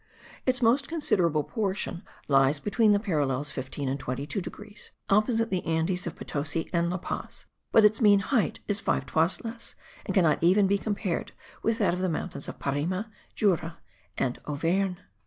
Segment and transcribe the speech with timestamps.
[0.47, 6.07] Its most considerable portion lies between the parallels 15 and 22 degrees, opposite the Andes
[6.07, 10.41] of Potosi and La Paz, but its mean height is five toises less, and cannot
[10.43, 13.77] even be compared with that of the mountains of Parime, Jura
[14.17, 14.95] and Auvergne.